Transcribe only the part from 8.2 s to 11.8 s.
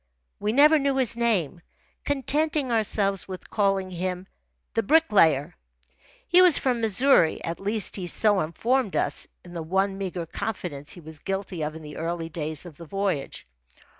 informed us in the one meagre confidence he was guilty of